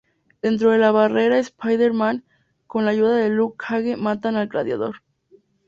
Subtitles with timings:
[0.41, 2.25] Dentro de la barrera Spider-Man
[2.65, 5.03] con la ayuda de Luke Cage matan al Gladiador.